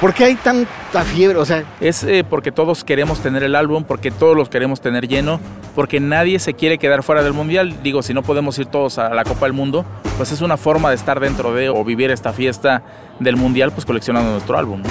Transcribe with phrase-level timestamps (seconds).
[0.00, 1.38] ¿Por qué hay tanta fiebre?
[1.38, 5.08] O sea, es eh, porque todos queremos tener el álbum, porque todos los queremos tener
[5.08, 5.40] lleno,
[5.74, 7.82] porque nadie se quiere quedar fuera del mundial.
[7.82, 9.84] Digo, si no podemos ir todos a la Copa del Mundo,
[10.16, 12.82] pues es una forma de estar dentro de o vivir esta fiesta
[13.18, 14.82] del mundial, pues coleccionando nuestro álbum.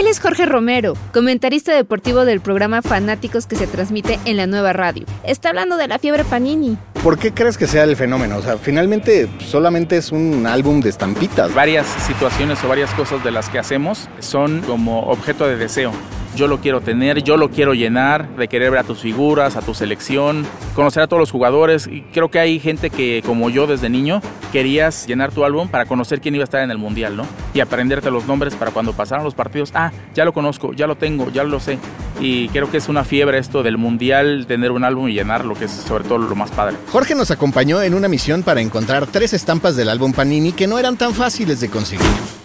[0.00, 4.72] Él es Jorge Romero, comentarista deportivo del programa Fanáticos que se transmite en la nueva
[4.72, 5.04] radio.
[5.24, 6.78] Está hablando de la fiebre Panini.
[7.02, 8.38] ¿Por qué crees que sea el fenómeno?
[8.38, 11.52] O sea, finalmente solamente es un álbum de estampitas.
[11.52, 15.92] Varias situaciones o varias cosas de las que hacemos son como objeto de deseo
[16.36, 19.62] yo lo quiero tener, yo lo quiero llenar, de querer ver a tus figuras, a
[19.62, 21.86] tu selección, conocer a todos los jugadores.
[21.86, 24.20] Y creo que hay gente que, como yo desde niño,
[24.52, 27.26] querías llenar tu álbum para conocer quién iba a estar en el mundial, ¿no?
[27.54, 29.70] Y aprenderte los nombres para cuando pasaran los partidos.
[29.74, 31.78] Ah, ya lo conozco, ya lo tengo, ya lo sé.
[32.20, 35.64] Y creo que es una fiebre esto del mundial, tener un álbum y llenarlo, que
[35.64, 36.76] es sobre todo lo más padre.
[36.90, 40.78] Jorge nos acompañó en una misión para encontrar tres estampas del álbum Panini que no
[40.78, 42.39] eran tan fáciles de conseguir.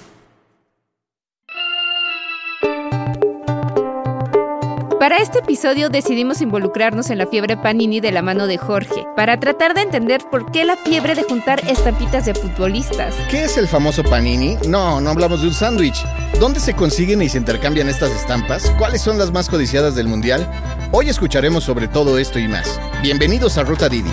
[5.05, 9.39] Para este episodio decidimos involucrarnos en la fiebre Panini de la mano de Jorge, para
[9.39, 13.13] tratar de entender por qué la fiebre de juntar estampitas de futbolistas.
[13.29, 14.57] ¿Qué es el famoso Panini?
[14.67, 16.03] No, no hablamos de un sándwich.
[16.39, 18.67] ¿Dónde se consiguen y se intercambian estas estampas?
[18.79, 20.49] ¿Cuáles son las más codiciadas del mundial?
[20.91, 22.81] Hoy escucharemos sobre todo esto y más.
[23.03, 24.09] Bienvenidos a Ruta Didi.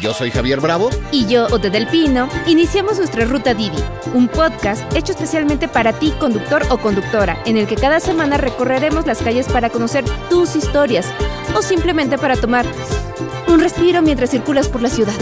[0.00, 0.90] Yo soy Javier Bravo.
[1.10, 2.28] Y yo, Ote del Pino.
[2.46, 3.82] Iniciamos nuestra Ruta Didi,
[4.14, 9.06] un podcast hecho especialmente para ti, conductor o conductora, en el que cada semana recorreremos
[9.06, 11.06] las calles para conocer tus historias
[11.56, 12.64] o simplemente para tomar
[13.48, 15.14] un respiro mientras circulas por la ciudad.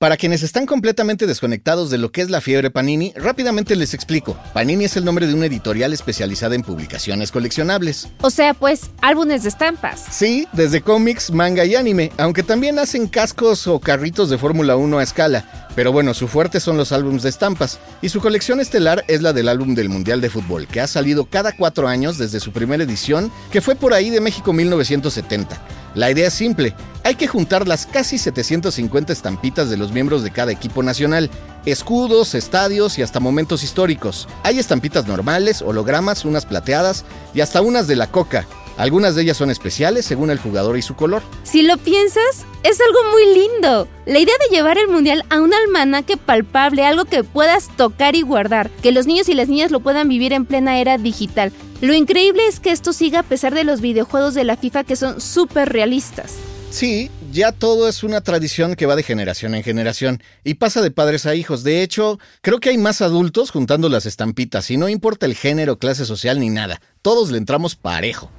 [0.00, 4.38] Para quienes están completamente desconectados de lo que es la fiebre Panini, rápidamente les explico.
[4.54, 8.06] Panini es el nombre de una editorial especializada en publicaciones coleccionables.
[8.20, 10.04] O sea, pues, álbumes de estampas.
[10.08, 14.98] Sí, desde cómics, manga y anime, aunque también hacen cascos o carritos de Fórmula 1
[14.98, 15.66] a escala.
[15.74, 19.32] Pero bueno, su fuerte son los álbumes de estampas, y su colección estelar es la
[19.32, 22.84] del álbum del Mundial de Fútbol, que ha salido cada cuatro años desde su primera
[22.84, 25.60] edición, que fue por ahí de México 1970.
[25.94, 26.74] La idea es simple,
[27.08, 31.30] hay que juntar las casi 750 estampitas de los miembros de cada equipo nacional,
[31.64, 34.28] escudos, estadios y hasta momentos históricos.
[34.42, 38.46] Hay estampitas normales, hologramas, unas plateadas y hasta unas de la coca.
[38.76, 41.22] Algunas de ellas son especiales según el jugador y su color.
[41.44, 43.88] Si lo piensas, es algo muy lindo.
[44.04, 48.20] La idea de llevar el mundial a un almanaque palpable, algo que puedas tocar y
[48.20, 51.52] guardar, que los niños y las niñas lo puedan vivir en plena era digital.
[51.80, 54.96] Lo increíble es que esto siga a pesar de los videojuegos de la FIFA que
[54.96, 56.34] son súper realistas.
[56.70, 60.90] Sí, ya todo es una tradición que va de generación en generación y pasa de
[60.90, 61.64] padres a hijos.
[61.64, 65.78] De hecho, creo que hay más adultos juntando las estampitas y no importa el género,
[65.78, 66.80] clase social ni nada.
[67.00, 68.30] Todos le entramos parejo.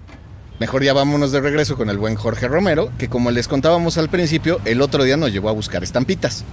[0.59, 4.09] Mejor ya vámonos de regreso con el buen Jorge Romero, que como les contábamos al
[4.09, 6.43] principio, el otro día nos llevó a buscar estampitas.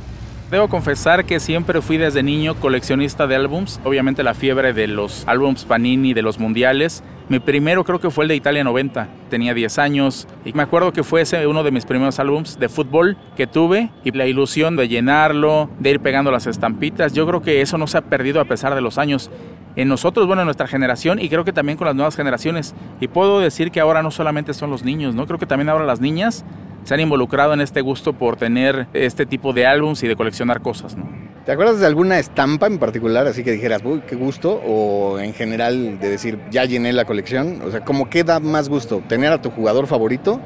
[0.50, 3.80] Debo confesar que siempre fui desde niño coleccionista de álbums.
[3.82, 7.02] Obviamente la fiebre de los álbums Panini, de los mundiales.
[7.28, 9.08] Mi primero creo que fue el de Italia 90.
[9.28, 12.68] Tenía 10 años y me acuerdo que fue ese uno de mis primeros álbums de
[12.68, 17.12] fútbol que tuve y la ilusión de llenarlo, de ir pegando las estampitas.
[17.12, 19.32] Yo creo que eso no se ha perdido a pesar de los años
[19.74, 22.72] en nosotros, bueno, en nuestra generación y creo que también con las nuevas generaciones.
[23.00, 25.26] Y puedo decir que ahora no solamente son los niños, ¿no?
[25.26, 26.44] Creo que también ahora las niñas
[26.86, 30.62] se han involucrado en este gusto por tener este tipo de álbums y de coleccionar
[30.62, 31.08] cosas, ¿no?
[31.44, 34.62] ¿Te acuerdas de alguna estampa en particular, así que dijeras, uy, qué gusto?
[34.64, 37.60] O en general de decir, ya llené la colección.
[37.66, 39.02] O sea, ¿cómo qué da más gusto?
[39.08, 40.40] ¿Tener a tu jugador favorito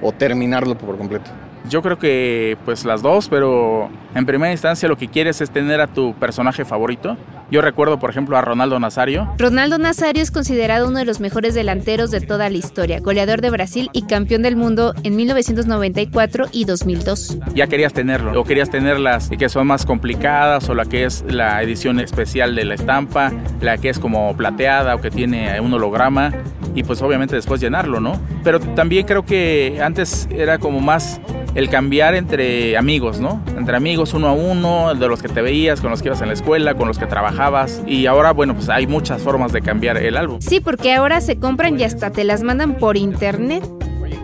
[0.00, 1.32] o terminarlo por completo?
[1.68, 5.80] Yo creo que pues las dos, pero en primera instancia lo que quieres es tener
[5.80, 7.16] a tu personaje favorito.
[7.50, 9.28] Yo recuerdo, por ejemplo, a Ronaldo Nazario.
[9.36, 13.50] Ronaldo Nazario es considerado uno de los mejores delanteros de toda la historia, goleador de
[13.50, 17.38] Brasil y campeón del mundo en 1994 y 2002.
[17.54, 21.24] Ya querías tenerlo, o querías tener las que son más complicadas, o la que es
[21.26, 25.74] la edición especial de la estampa, la que es como plateada o que tiene un
[25.74, 26.32] holograma,
[26.76, 28.12] y pues obviamente después llenarlo, ¿no?
[28.44, 31.20] Pero también creo que antes era como más
[31.54, 33.42] el cambiar entre amigos, ¿no?
[33.56, 36.28] Entre amigos uno a uno, de los que te veías, con los que ibas en
[36.28, 37.82] la escuela, con los que trabajabas.
[37.86, 40.38] Y ahora, bueno, pues hay muchas formas de cambiar el álbum.
[40.40, 43.64] Sí, porque ahora se compran y hasta te las mandan por internet.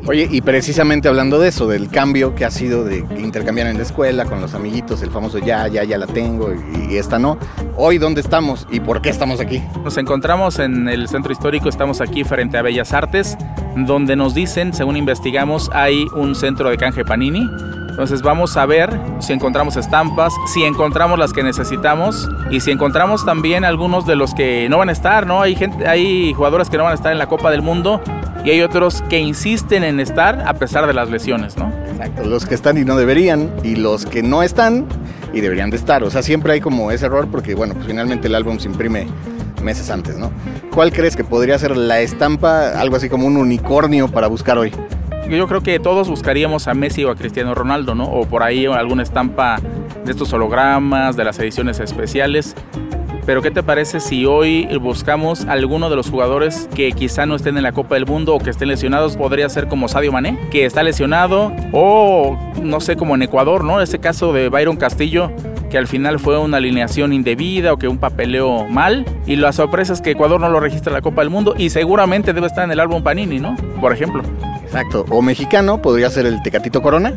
[0.08, 3.82] Oye, y precisamente hablando de eso, del cambio que ha sido de intercambiar en la
[3.82, 6.52] escuela con los amiguitos, el famoso ya, ya, ya la tengo
[6.88, 7.38] y, esta no.
[7.76, 9.60] Hoy, ¿dónde estamos y por qué estamos aquí?
[9.82, 13.36] Nos encontramos en el centro histórico, estamos aquí frente a Bellas Artes,
[13.74, 17.44] donde nos dicen, según investigamos, hay un centro de canje Panini.
[17.90, 23.24] Entonces vamos a ver si encontramos estampas, si encontramos las que necesitamos y si encontramos
[23.24, 25.42] también algunos de los que no van a estar, ¿no?
[25.42, 28.00] Hay gente, hay jugadores que no van a estar en la Copa del Mundo
[28.46, 31.72] y hay otros que insisten en estar a pesar de las lesiones, ¿no?
[31.90, 34.86] Exacto, los que están y no deberían y los que no están
[35.32, 36.04] y deberían de estar.
[36.04, 39.08] O sea, siempre hay como ese error porque, bueno, pues finalmente el álbum se imprime
[39.64, 40.30] meses antes, ¿no?
[40.72, 44.70] ¿Cuál crees que podría ser la estampa, algo así como un unicornio para buscar hoy?
[45.28, 48.04] Yo creo que todos buscaríamos a Messi o a Cristiano Ronaldo, ¿no?
[48.04, 49.56] O por ahí alguna estampa
[50.04, 52.54] de estos hologramas, de las ediciones especiales.
[53.26, 57.56] Pero ¿qué te parece si hoy buscamos alguno de los jugadores que quizá no estén
[57.56, 59.16] en la Copa del Mundo o que estén lesionados?
[59.16, 63.80] Podría ser como Sadio Mané, que está lesionado, o no sé, como en Ecuador, ¿no?
[63.80, 65.32] Ese caso de Byron Castillo,
[65.70, 69.04] que al final fue una alineación indebida o que un papeleo mal.
[69.26, 71.70] Y la sorpresa es que Ecuador no lo registra en la Copa del Mundo y
[71.70, 73.56] seguramente debe estar en el álbum Panini, ¿no?
[73.80, 74.22] Por ejemplo.
[74.62, 75.04] Exacto.
[75.10, 77.12] O mexicano, podría ser el Tecatito Corona.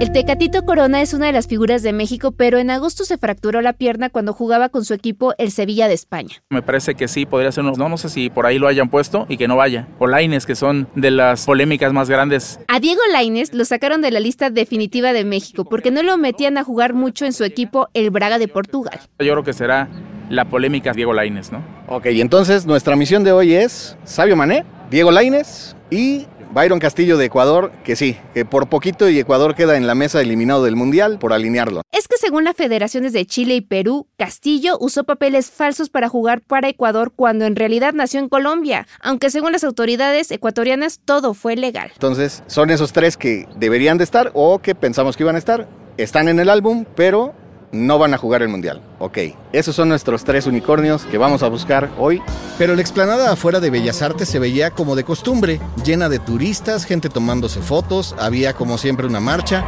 [0.00, 3.60] El Tecatito Corona es una de las figuras de México, pero en agosto se fracturó
[3.60, 6.42] la pierna cuando jugaba con su equipo el Sevilla de España.
[6.48, 7.74] Me parece que sí, podría ser uno.
[7.76, 9.88] No, no sé si por ahí lo hayan puesto y que no vaya.
[9.98, 12.60] O Laines, que son de las polémicas más grandes.
[12.68, 16.56] A Diego Laines lo sacaron de la lista definitiva de México porque no lo metían
[16.56, 18.98] a jugar mucho en su equipo el Braga de Portugal.
[19.18, 19.90] Yo creo que será
[20.30, 21.62] la polémica Diego Laines, ¿no?
[21.88, 27.26] Ok, entonces nuestra misión de hoy es Sabio Mané, Diego Laines y Byron Castillo de
[27.26, 31.18] Ecuador, que sí, que por poquito y Ecuador queda en la mesa eliminado del Mundial
[31.18, 31.82] por alinearlo.
[31.92, 36.40] Es que según las federaciones de Chile y Perú, Castillo usó papeles falsos para jugar
[36.40, 41.54] para Ecuador cuando en realidad nació en Colombia, aunque según las autoridades ecuatorianas todo fue
[41.54, 41.90] legal.
[41.92, 45.68] Entonces, son esos tres que deberían de estar o que pensamos que iban a estar.
[45.96, 47.34] Están en el álbum, pero
[47.72, 48.80] no van a jugar el Mundial.
[48.98, 49.18] Ok,
[49.52, 52.22] esos son nuestros tres unicornios que vamos a buscar hoy.
[52.58, 56.84] Pero la explanada afuera de Bellas Artes se veía como de costumbre, llena de turistas,
[56.84, 59.64] gente tomándose fotos, había como siempre una marcha.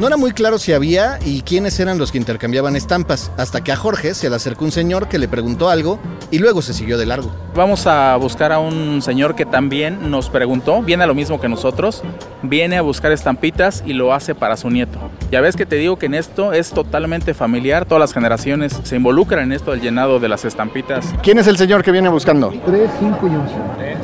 [0.00, 3.70] No era muy claro si había y quiénes eran los que intercambiaban estampas, hasta que
[3.70, 6.00] a Jorge se le acercó un señor que le preguntó algo
[6.34, 7.30] y luego se siguió de largo.
[7.54, 11.48] Vamos a buscar a un señor que también nos preguntó, viene a lo mismo que
[11.48, 12.02] nosotros,
[12.42, 14.98] viene a buscar estampitas y lo hace para su nieto.
[15.30, 18.96] Ya ves que te digo que en esto es totalmente familiar, todas las generaciones se
[18.96, 21.14] involucran en esto del llenado de las estampitas.
[21.22, 22.52] ¿Quién es el señor que viene buscando?
[22.66, 23.54] 3, 5 y 11.
[23.78, 23.98] 3,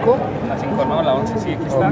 [0.00, 0.16] 5.
[0.48, 1.90] la 5 no, la 11 sí, aquí está.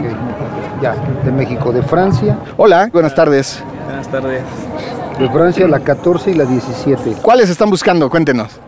[0.81, 0.95] Ya,
[1.27, 2.39] de México, de Francia.
[2.57, 3.63] Hola, buenas tardes.
[3.85, 4.43] Buenas tardes.
[5.19, 7.17] De Francia la 14 y la 17.
[7.21, 8.09] ¿Cuáles están buscando?
[8.09, 8.59] Cuéntenos.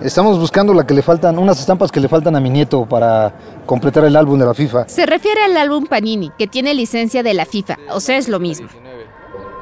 [0.00, 3.32] Estamos buscando la que le faltan, unas estampas que le faltan a mi nieto para
[3.64, 4.88] completar el álbum de la FIFA.
[4.88, 8.38] Se refiere al álbum Panini, que tiene licencia de la FIFA, o sea, es lo
[8.40, 8.68] mismo.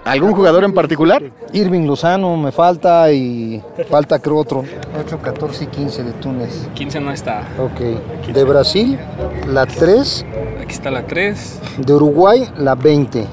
[0.05, 1.23] ¿Algún jugador en particular?
[1.52, 4.64] Irving Lozano me falta y falta creo otro.
[5.06, 6.67] 8, 14 y 15 de Túnez.
[6.75, 7.43] 15 no está.
[7.61, 8.32] Ok.
[8.32, 8.99] De Brasil
[9.46, 10.26] la 3,
[10.61, 11.61] Aquí está la 3.
[11.79, 13.25] de Uruguay la 20.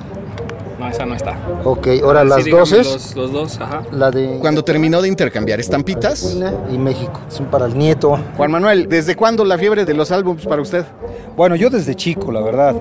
[0.79, 1.37] No, esa no está.
[1.65, 3.81] Ok, ahora las 12, Los, los dos, ajá.
[3.91, 6.37] la de Cuando terminó de intercambiar estampitas,
[6.71, 7.19] y México.
[7.27, 8.17] Son para el nieto.
[8.37, 10.85] Juan Manuel, ¿desde cuándo la fiebre de los álbumes para usted?
[11.35, 12.75] Bueno, yo desde chico, la verdad.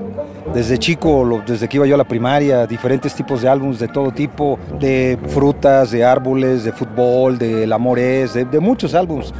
[0.55, 3.89] Desde chico, lo- desde que iba yo a la primaria, diferentes tipos de álbumes de
[3.89, 8.94] todo tipo, de frutas, de árboles, de fútbol, de El Amor es, de, de muchos
[8.94, 9.33] álbumes.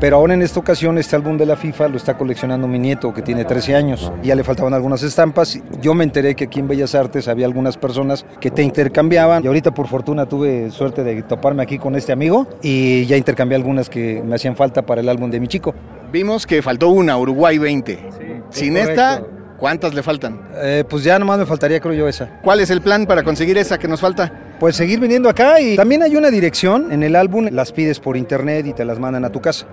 [0.00, 3.12] Pero ahora en esta ocasión este álbum de la FIFA lo está coleccionando mi nieto
[3.12, 4.12] que tiene 13 años.
[4.22, 5.60] Ya le faltaban algunas estampas.
[5.80, 9.42] Yo me enteré que aquí en Bellas Artes había algunas personas que te intercambiaban.
[9.42, 13.56] Y ahorita por fortuna tuve suerte de toparme aquí con este amigo y ya intercambié
[13.56, 15.74] algunas que me hacían falta para el álbum de mi chico.
[16.12, 17.98] Vimos que faltó una, Uruguay 20.
[18.50, 19.22] Sin es esta.
[19.58, 20.40] ¿cuántas le faltan?
[20.54, 22.40] Eh, pues ya nomás me faltaría creo yo esa.
[22.42, 24.32] ¿Cuál es el plan para conseguir esa que nos falta?
[24.58, 28.16] Pues seguir viniendo acá y también hay una dirección en el álbum, las pides por
[28.16, 29.66] internet y te las mandan a tu casa.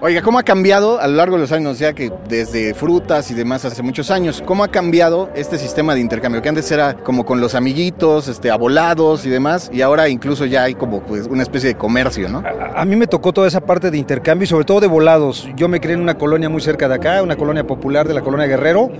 [0.00, 1.80] Oiga, ¿cómo ha cambiado a lo largo de los años?
[1.80, 6.00] Ya que desde frutas y demás hace muchos años, ¿cómo ha cambiado este sistema de
[6.00, 6.40] intercambio?
[6.40, 10.62] Que antes era como con los amiguitos, este, abolados y demás, y ahora incluso ya
[10.62, 12.44] hay como pues, una especie de comercio, ¿no?
[12.46, 15.48] A, a mí me tocó toda esa parte de intercambio y sobre todo de volados.
[15.56, 18.20] Yo me crié en una colonia muy cerca de acá, una colonia popular de la
[18.20, 18.92] colonia Guerrero,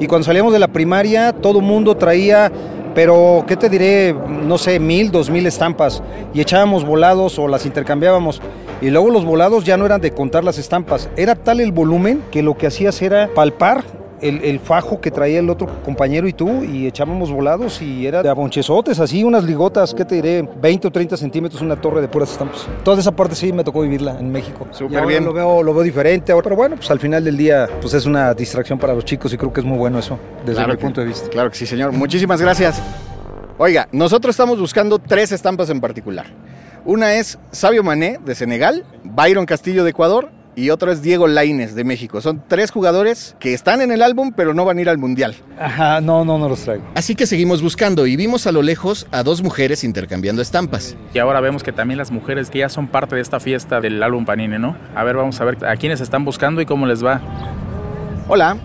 [0.00, 2.50] y cuando salíamos de la primaria todo mundo traía,
[2.94, 4.14] pero ¿qué te diré?
[4.14, 6.02] No sé, mil, dos mil estampas,
[6.32, 8.40] y echábamos volados o las intercambiábamos.
[8.80, 12.22] Y luego los volados ya no eran de contar las estampas, era tal el volumen
[12.30, 13.82] que lo que hacías era palpar
[14.20, 18.20] el, el fajo que traía el otro compañero y tú y echábamos volados y era
[18.22, 20.48] de abonchezotes, así unas ligotas, ¿qué te diré?
[20.60, 22.66] 20 o 30 centímetros, una torre de puras estampas.
[22.82, 24.66] Toda esa parte sí me tocó vivirla en México.
[24.72, 25.24] Súper bien.
[25.24, 28.06] Lo veo, lo veo diferente, ahora, pero bueno, pues al final del día pues es
[28.06, 30.78] una distracción para los chicos y creo que es muy bueno eso, desde Claro mi
[30.78, 31.28] que- punto de vista.
[31.28, 31.92] Claro que sí, señor.
[31.92, 32.82] Muchísimas gracias.
[33.56, 36.26] Oiga, nosotros estamos buscando tres estampas en particular.
[36.88, 41.74] Una es Sabio Mané de Senegal, Byron Castillo de Ecuador y otra es Diego Laines
[41.74, 42.22] de México.
[42.22, 45.34] Son tres jugadores que están en el álbum pero no van a ir al Mundial.
[45.60, 46.84] Ajá, no, no, no los traigo.
[46.94, 50.96] así que seguimos buscando y vimos a lo lejos a dos mujeres intercambiando estampas.
[51.12, 54.02] Y ahora vemos que también las mujeres que ya son parte de esta fiesta del
[54.02, 54.74] álbum Panini, ¿no?
[54.94, 57.20] A ver, vamos a ver a quiénes están buscando y cómo les va.
[58.28, 58.56] Hola,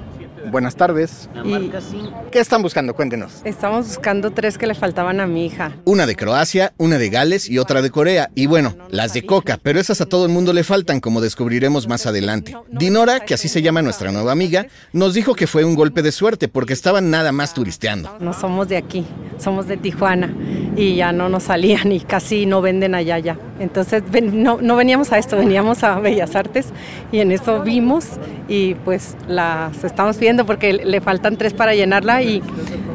[0.54, 1.28] buenas tardes.
[2.32, 2.94] ¿Qué están buscando?
[2.96, 3.42] Cuéntenos.
[3.44, 5.72] estamos buscando tres que le faltaban a mi hija.
[5.84, 8.30] Una de Croacia, una de Gales y otra de Corea.
[8.36, 11.88] Y bueno, las de Coca, pero esas a todo el mundo le faltan, como descubriremos
[11.88, 12.56] más adelante.
[12.70, 16.12] Dinora, que así se llama nuestra nueva amiga, nos dijo que fue un golpe de
[16.12, 18.16] suerte porque estaban nada más turisteando.
[18.20, 19.06] No somos de aquí,
[19.40, 20.32] somos de Tijuana
[20.78, 23.40] y ya no nos salían y casi no venden allá ya.
[23.60, 26.68] Entonces ven- no, no veníamos a esto, veníamos a Bellas Artes
[27.12, 28.06] y en eso vimos
[28.48, 32.42] y pues las estamos viendo porque le faltan tres para llenarla y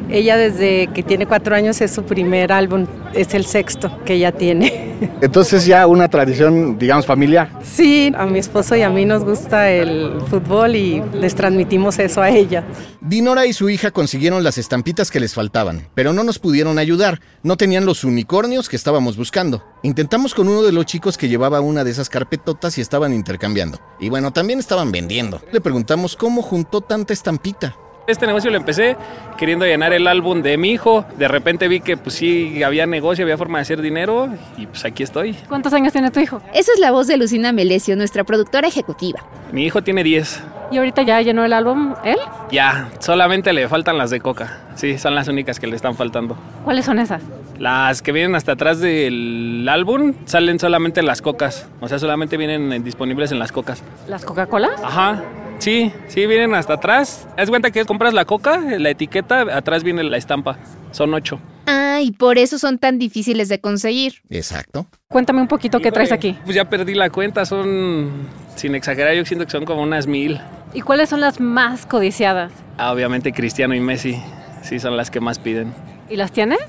[0.09, 4.31] ella desde que tiene cuatro años es su primer álbum, es el sexto que ella
[4.31, 4.89] tiene.
[5.21, 7.51] Entonces ya una tradición, digamos, familiar.
[7.63, 12.21] Sí, a mi esposo y a mí nos gusta el fútbol y les transmitimos eso
[12.21, 12.63] a ella.
[13.01, 17.21] Dinora y su hija consiguieron las estampitas que les faltaban, pero no nos pudieron ayudar.
[17.43, 19.63] No tenían los unicornios que estábamos buscando.
[19.83, 23.79] Intentamos con uno de los chicos que llevaba una de esas carpetotas y estaban intercambiando.
[23.99, 25.41] Y bueno, también estaban vendiendo.
[25.51, 27.75] Le preguntamos cómo juntó tanta estampita.
[28.09, 28.97] Este negocio lo empecé
[29.37, 31.05] queriendo llenar el álbum de mi hijo.
[31.17, 34.83] De repente vi que pues sí había negocio, había forma de hacer dinero y pues
[34.83, 35.33] aquí estoy.
[35.47, 36.41] ¿Cuántos años tiene tu hijo?
[36.53, 39.19] Esa es la voz de Lucina Melesio, nuestra productora ejecutiva.
[39.51, 40.43] Mi hijo tiene 10.
[40.71, 42.17] ¿Y ahorita ya llenó el álbum él?
[42.51, 44.57] Ya, solamente le faltan las de coca.
[44.75, 46.35] Sí, son las únicas que le están faltando.
[46.63, 47.21] ¿Cuáles son esas?
[47.57, 51.67] Las que vienen hasta atrás del álbum salen solamente las cocas.
[51.81, 53.83] O sea, solamente vienen eh, disponibles en las cocas.
[54.07, 54.69] ¿Las Coca-Cola?
[54.83, 55.23] Ajá.
[55.59, 57.27] Sí, sí, vienen hasta atrás.
[57.37, 60.57] Haz cuenta que compras la coca, la etiqueta, atrás viene la estampa.
[60.91, 61.39] Son ocho.
[61.67, 64.21] Ah, y por eso son tan difíciles de conseguir.
[64.29, 64.87] Exacto.
[65.09, 66.37] Cuéntame un poquito qué traes aquí.
[66.43, 68.09] Pues ya perdí la cuenta, son,
[68.55, 70.39] sin exagerar, yo siento que son como unas mil.
[70.73, 72.51] ¿Y cuáles son las más codiciadas?
[72.77, 74.19] Ah, obviamente Cristiano y Messi,
[74.63, 75.73] sí son las que más piden.
[76.09, 76.59] ¿Y las tienes?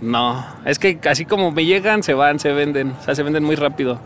[0.00, 3.42] No, es que así como me llegan, se van, se venden, o sea, se venden
[3.42, 3.98] muy rápido.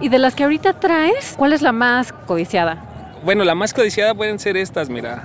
[0.00, 2.85] ¿Y de las que ahorita traes, cuál es la más codiciada?
[3.24, 5.24] Bueno, la más codiciada pueden ser estas, mira,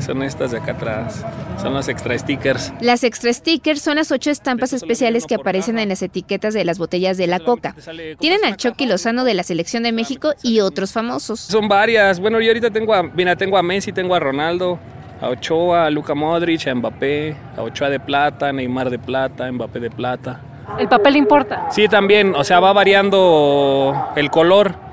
[0.00, 1.24] son estas de acá atrás,
[1.60, 2.72] son los extra stickers.
[2.80, 6.78] Las extra stickers son las ocho estampas especiales que aparecen en las etiquetas de las
[6.78, 7.74] botellas de la coca.
[8.18, 11.40] Tienen al Chucky Lozano de la Selección de México y otros famosos.
[11.40, 14.78] Son varias, bueno, yo ahorita tengo a, mira, tengo a Messi, tengo a Ronaldo,
[15.20, 19.80] a Ochoa, a Luka Modric, a Mbappé, a Ochoa de plata, Neymar de plata, Mbappé
[19.80, 20.40] de plata.
[20.78, 21.68] ¿El papel importa?
[21.70, 24.85] Sí, también, o sea, va variando el color.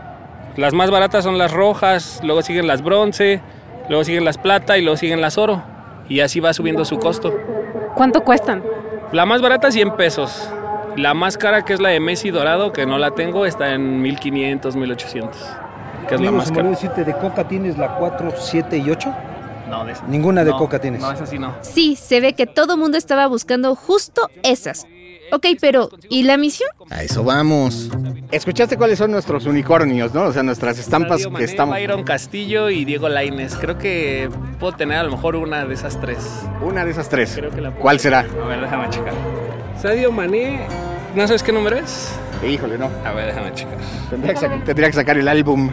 [0.57, 3.41] Las más baratas son las rojas, luego siguen las bronce,
[3.89, 5.63] luego siguen las plata y luego siguen las oro.
[6.09, 7.33] Y así va subiendo su costo.
[7.95, 8.63] ¿Cuánto cuestan?
[9.11, 10.49] La más barata 100 pesos.
[10.95, 14.01] La más cara, que es la de Messi dorado, que no la tengo, está en
[14.01, 15.37] 1500, 1800.
[16.07, 16.69] Que es la más cara.
[16.69, 19.15] decirte, ¿de Coca tienes la 4, 7 y 8?
[19.69, 20.05] No, de esa.
[20.05, 21.01] Ninguna de No, Coca tienes.
[21.01, 21.55] No, esa sí no.
[21.61, 24.85] Sí, se ve que todo mundo estaba buscando justo esas.
[25.31, 26.69] Ok, pero ¿y la misión?
[26.89, 27.89] A eso vamos.
[28.31, 30.23] ¿Escuchaste cuáles son nuestros unicornios, no?
[30.23, 31.75] O sea, nuestras estampas que Mané, estamos...
[31.75, 33.55] Byron Castillo y Diego Laines.
[33.55, 36.17] Creo que puedo tener a lo mejor una de esas tres.
[36.61, 37.33] Una de esas tres.
[37.35, 38.19] Creo que la puedo ¿Cuál será?
[38.19, 39.13] A ver, déjame checar.
[39.81, 40.67] Sadio Mané,
[41.15, 42.11] ¿no sabes qué número es?
[42.47, 42.89] Híjole, no.
[43.05, 43.77] A ver, déjame checar.
[44.09, 45.71] Tendría que, sac- tendría que sacar el álbum.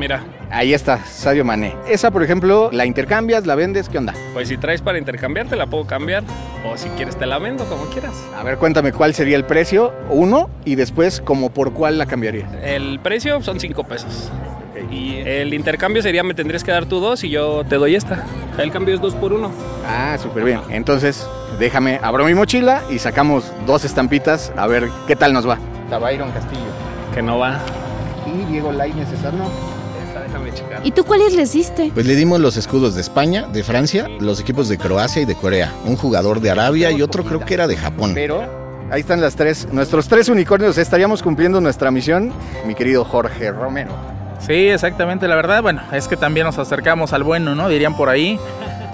[0.00, 1.76] Mira, Ahí está, Sadio Mané.
[1.86, 4.14] Esa, por ejemplo, la intercambias, la vendes, ¿qué onda?
[4.32, 6.24] pues si traes para intercambiar, te la puedo cambiar.
[6.66, 8.14] O si quieres, te la vendo, como quieras.
[8.34, 12.48] A ver, cuéntame cuál sería el precio, uno, y después como por cuál la cambiarías.
[12.62, 14.30] El precio son 5 pesos.
[14.90, 18.24] Y el intercambio sería, me tendrías que dar tú dos y yo te doy esta.
[18.56, 19.52] El cambio es dos por uno.
[19.86, 20.60] Ah, súper bien.
[20.70, 21.28] Entonces,
[21.58, 25.58] déjame, abro mi mochila y sacamos dos estampitas a ver qué tal nos va.
[25.84, 26.62] Está Byron Castillo.
[27.14, 27.60] Que no va.
[28.26, 29.44] Y Diego Lainez, esa no.
[29.44, 29.69] Esta,
[30.44, 30.86] déjame checar.
[30.86, 31.90] ¿Y tú cuáles les diste?
[31.92, 35.34] Pues le dimos los escudos de España, de Francia, los equipos de Croacia y de
[35.34, 35.72] Corea.
[35.84, 38.12] Un jugador de Arabia y otro creo que era de Japón.
[38.14, 38.42] Pero
[38.90, 40.78] ahí están las tres, nuestros tres unicornios.
[40.78, 42.32] Estaríamos cumpliendo nuestra misión,
[42.66, 43.92] mi querido Jorge Romero.
[44.40, 45.28] Sí, exactamente.
[45.28, 47.68] La verdad, bueno, es que también nos acercamos al bueno, ¿no?
[47.68, 48.38] Dirían por ahí.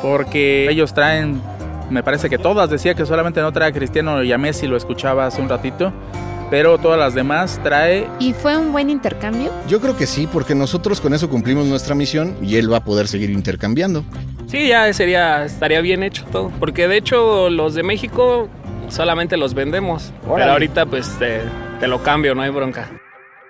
[0.03, 1.41] Porque ellos traen,
[1.89, 4.77] me parece que todas, decía que solamente no trae a Cristiano y a Messi, lo
[4.77, 5.93] escuchaba hace un ratito.
[6.51, 9.53] Pero todas las demás trae ¿Y fue un buen intercambio?
[9.69, 12.85] Yo creo que sí, porque nosotros con eso cumplimos nuestra misión y él va a
[12.85, 14.05] poder seguir intercambiando.
[14.47, 16.53] Sí, ya sería, estaría bien hecho todo.
[16.61, 18.49] Porque de hecho los de México
[18.89, 20.13] solamente los vendemos.
[20.25, 20.43] Órale.
[20.43, 21.41] Pero ahorita pues te,
[21.81, 22.91] te lo cambio, no hay bronca.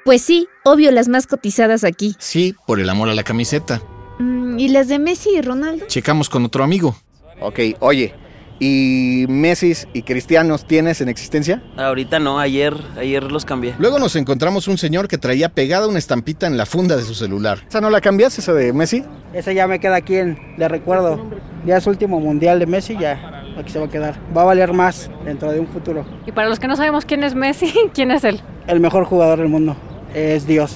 [0.04, 2.14] Pues sí, obvio las más cotizadas aquí.
[2.18, 3.82] Sí, por el amor a la camiseta.
[4.18, 5.86] Mm, ¿Y las de Messi y Ronaldo?
[5.86, 6.96] Checamos con otro amigo.
[7.40, 8.14] Ok, oye,
[8.58, 11.62] ¿y Messi y Cristianos tienes en existencia?
[11.76, 13.74] Ahorita no, ayer, ayer los cambié.
[13.78, 17.14] Luego nos encontramos un señor que traía pegada una estampita en la funda de su
[17.14, 17.58] celular.
[17.68, 19.04] ¿Esa no la cambias, esa de Messi?
[19.32, 21.26] Ese ya me queda aquí en, de recuerdo.
[21.64, 24.18] Ya es último mundial de Messi, ya aquí se va a quedar.
[24.36, 26.04] Va a valer más dentro de un futuro.
[26.26, 28.40] Y para los que no sabemos quién es Messi, ¿quién es él?
[28.66, 29.76] El mejor jugador del mundo
[30.14, 30.74] es Dios.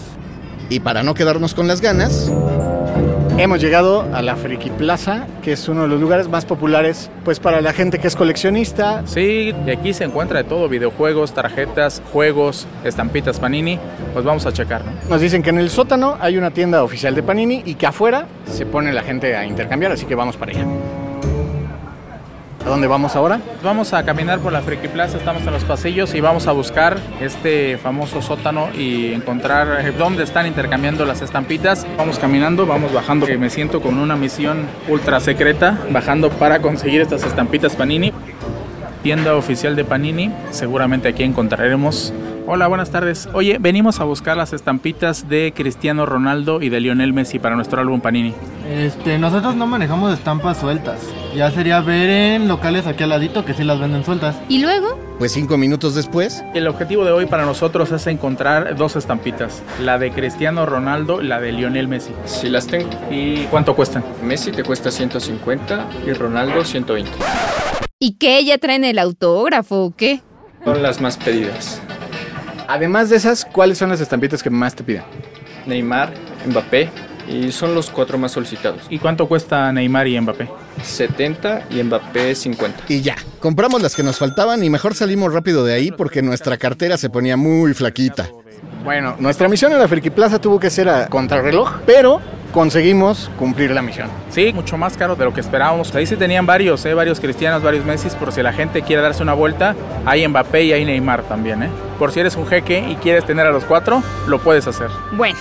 [0.68, 2.30] Y para no quedarnos con las ganas,
[3.40, 7.40] Hemos llegado a la Friki Plaza, que es uno de los lugares más populares pues
[7.40, 9.02] para la gente que es coleccionista.
[9.06, 13.78] Sí, y aquí se encuentra de todo, videojuegos, tarjetas, juegos, estampitas Panini.
[14.12, 14.92] Pues vamos a checar, ¿no?
[15.08, 18.26] Nos dicen que en el sótano hay una tienda oficial de Panini y que afuera
[18.44, 20.66] se pone la gente a intercambiar, así que vamos para allá.
[22.64, 23.40] ¿A dónde vamos ahora?
[23.62, 26.98] Vamos a caminar por la Friki Plaza, estamos en los pasillos y vamos a buscar
[27.20, 31.86] este famoso sótano y encontrar eh, dónde están intercambiando las estampitas.
[31.96, 33.26] Vamos caminando, vamos bajando.
[33.38, 38.12] Me siento con una misión ultra secreta, bajando para conseguir estas estampitas Panini.
[39.02, 42.12] Tienda oficial de Panini, seguramente aquí encontraremos
[42.52, 43.28] Hola, buenas tardes.
[43.32, 47.80] Oye, venimos a buscar las estampitas de Cristiano Ronaldo y de Lionel Messi para nuestro
[47.80, 48.34] álbum Panini.
[48.68, 51.00] Este, nosotros no manejamos estampas sueltas.
[51.32, 54.34] Ya sería ver en locales aquí al ladito que sí las venden sueltas.
[54.48, 54.98] ¿Y luego?
[55.20, 56.42] Pues cinco minutos después.
[56.52, 59.62] El objetivo de hoy para nosotros es encontrar dos estampitas.
[59.80, 62.10] La de Cristiano Ronaldo y la de Lionel Messi.
[62.24, 62.90] Sí las tengo.
[63.12, 64.02] ¿Y cuánto cuestan?
[64.24, 67.12] Messi te cuesta 150 y Ronaldo 120.
[68.00, 68.44] ¿Y qué?
[68.44, 70.20] ¿Ya traen el autógrafo o qué?
[70.64, 71.80] Son las más pedidas.
[72.70, 75.02] Además de esas, ¿cuáles son las estampitas que más te piden?
[75.66, 76.12] Neymar,
[76.46, 76.88] Mbappé
[77.28, 78.82] y son los cuatro más solicitados.
[78.88, 80.48] ¿Y cuánto cuesta Neymar y Mbappé?
[80.80, 82.84] 70 y Mbappé 50.
[82.86, 86.58] Y ya, compramos las que nos faltaban y mejor salimos rápido de ahí porque nuestra
[86.58, 88.28] cartera se ponía muy flaquita.
[88.84, 92.20] Bueno, nuestra misión en la Friki Plaza tuvo que ser a contrarreloj, pero
[92.52, 94.08] conseguimos cumplir la misión.
[94.30, 95.94] Sí, mucho más caro de lo que esperábamos.
[95.94, 96.94] Ahí sí tenían varios, ¿eh?
[96.94, 100.72] varios cristianos, varios Messi, por si la gente quiere darse una vuelta, hay Mbappé y
[100.72, 101.62] hay Neymar también.
[101.62, 101.70] ¿eh?
[101.98, 104.88] Por si eres un jeque y quieres tener a los cuatro, lo puedes hacer.
[105.12, 105.38] Bueno,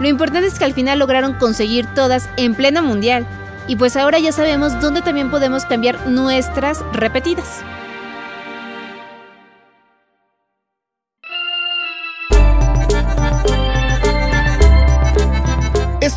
[0.00, 3.26] lo importante es que al final lograron conseguir todas en pleno mundial.
[3.68, 7.62] Y pues ahora ya sabemos dónde también podemos cambiar nuestras repetidas.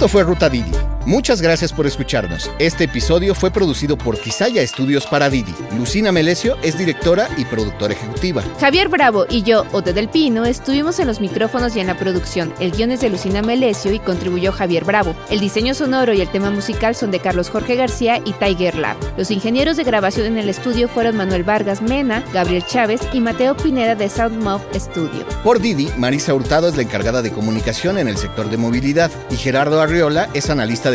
[0.08, 0.85] Fue Ruta Didi.
[1.06, 2.50] Muchas gracias por escucharnos.
[2.58, 5.54] Este episodio fue producido por Quisaya Estudios para Didi.
[5.78, 8.42] Lucina Melesio es directora y productora ejecutiva.
[8.60, 12.51] Javier Bravo y yo, Ote del Pino, estuvimos en los micrófonos y en la producción.
[12.60, 15.16] El guion es de Lucina Melesio y contribuyó Javier Bravo.
[15.29, 18.98] El diseño sonoro y el tema musical son de Carlos Jorge García y Tiger Lab.
[19.16, 23.56] Los ingenieros de grabación en el estudio fueron Manuel Vargas Mena, Gabriel Chávez y Mateo
[23.56, 25.24] Pineda de Soundmouth Studio.
[25.44, 29.36] Por Didi, Marisa Hurtado es la encargada de comunicación en el sector de movilidad y
[29.36, 30.95] Gerardo Arriola es analista